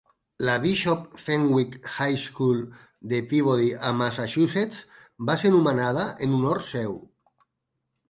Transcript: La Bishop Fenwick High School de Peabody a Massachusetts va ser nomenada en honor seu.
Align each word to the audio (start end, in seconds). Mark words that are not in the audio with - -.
La 0.47 0.53
Bishop 0.61 1.03
Fenwick 1.23 1.77
High 1.99 2.15
School 2.23 2.57
de 3.13 3.21
Peabody 3.35 3.69
a 3.91 3.93
Massachusetts 4.01 4.83
va 5.31 5.39
ser 5.45 5.55
nomenada 5.61 6.11
en 6.29 6.39
honor 6.41 6.69
seu. 6.75 7.03